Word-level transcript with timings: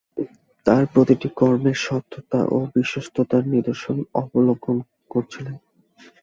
তাঁর 0.65 0.83
প্রতিটি 0.93 1.27
কর্মে 1.35 1.73
সততা 1.77 2.41
ও 2.47 2.57
বিশ্বস্ততার 2.75 3.43
নির্দশন 3.47 3.97
অবলোকন 4.13 4.77
করছিলেন। 5.09 5.55